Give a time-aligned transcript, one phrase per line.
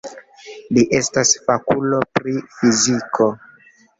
[0.77, 3.31] Li estas fakulo pri fiziko.